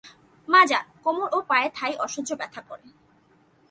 [0.49, 2.87] মাজা, কোমর ও পায়ের থাই অসহ্য ব্যথা করে।